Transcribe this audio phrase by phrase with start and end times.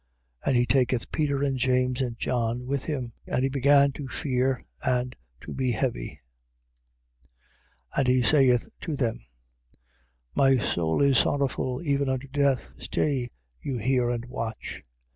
[0.45, 0.47] 14:33.
[0.47, 4.63] And he taketh Peter and James and John with him: and he began to fear
[4.83, 6.19] and to be heavy.
[7.95, 7.97] 14:34.
[7.99, 9.27] And he saith to them:
[10.33, 12.73] My soul is sorrowful even unto death.
[12.79, 13.29] Stay
[13.61, 14.81] you here and watch.